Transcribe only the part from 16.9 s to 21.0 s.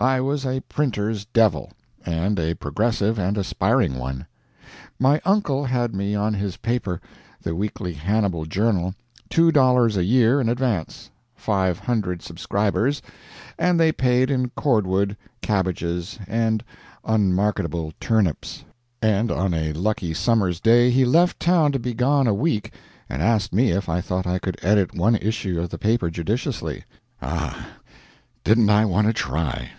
unmarketable turnips), and on a lucky summer's day